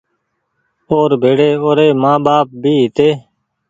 اور 0.91 1.09
ڀيڙي 1.21 1.49
اوري 1.63 1.87
مآن 2.01 2.19
ٻآپ 2.25 2.47
بي 2.61 2.73
هيتي 2.81 3.09